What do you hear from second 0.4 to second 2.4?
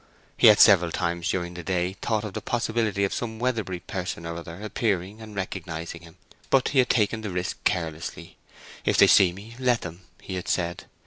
had several times during the day thought of